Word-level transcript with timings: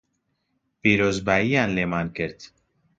پیرۆزبایییان 0.81 1.69
لێمان 1.77 2.07
کرد 2.17 2.39